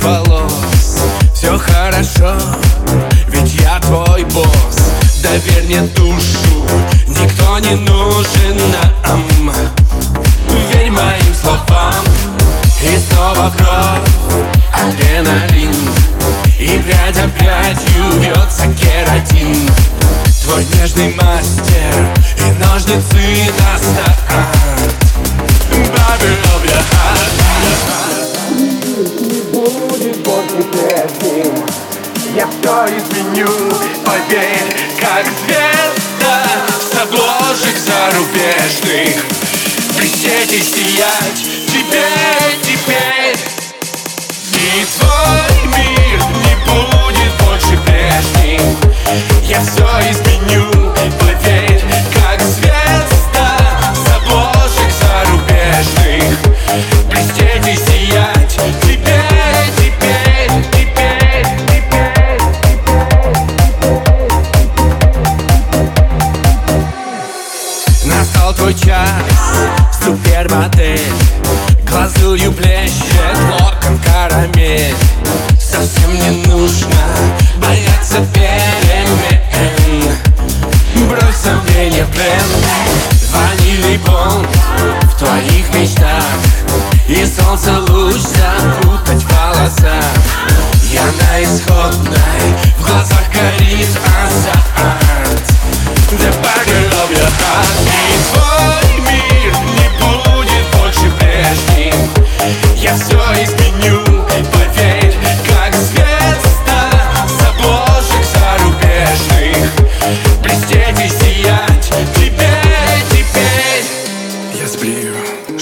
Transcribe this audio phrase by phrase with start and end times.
[0.00, 0.52] твоих волос.
[1.34, 2.34] Все хорошо,
[3.28, 4.48] ведь я твой босс.
[5.22, 6.64] Доверь мне душу,
[7.08, 8.56] никто не нужен
[9.02, 9.52] нам
[10.72, 12.04] Верь моим словам,
[12.82, 15.74] и снова кровь Адреналин,
[16.58, 17.80] и прядь опять
[18.18, 19.68] вьется кератин.
[20.42, 24.69] Твой нежный мастер и ножницы на
[30.64, 31.64] прежним
[32.34, 33.48] Я все изменю,
[34.04, 36.44] поверь, Как звезда
[36.78, 39.24] с обложек зарубежных
[39.96, 41.59] Блестеть и сиять
[68.60, 69.08] Твой час,
[70.04, 71.00] супермодель
[71.88, 74.94] Глазурью блещет локон карамель.
[75.58, 76.99] Совсем не нужно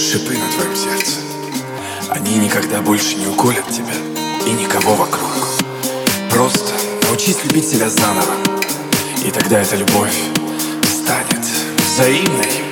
[0.09, 1.19] шипы на твоем сердце.
[2.09, 3.93] Они никогда больше не уколят тебя
[4.47, 5.29] И никого вокруг.
[6.31, 8.33] Просто научись любить себя заново
[9.23, 10.15] И тогда эта любовь
[10.87, 11.45] станет
[11.85, 12.69] взаимной